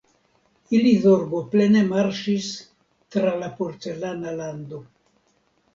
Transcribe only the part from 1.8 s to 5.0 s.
marŝis tra la porcelana lando.